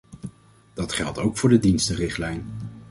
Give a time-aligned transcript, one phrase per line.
[0.73, 2.45] Dat geldt ook voor de dienstenrichtlijn.